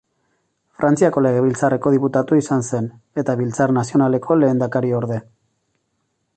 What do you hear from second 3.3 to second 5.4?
Biltzar Nazionaleko lehendakariorde.